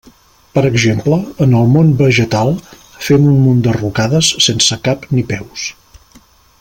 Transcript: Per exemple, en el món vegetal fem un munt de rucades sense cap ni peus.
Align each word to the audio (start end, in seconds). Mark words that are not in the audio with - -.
Per 0.53 0.61
exemple, 0.69 1.19
en 1.45 1.53
el 1.59 1.67
món 1.73 1.91
vegetal 1.99 2.49
fem 3.09 3.29
un 3.33 3.37
munt 3.43 3.61
de 3.69 3.75
rucades 3.77 4.31
sense 4.47 4.79
cap 4.89 5.05
ni 5.17 5.27
peus. 5.35 5.69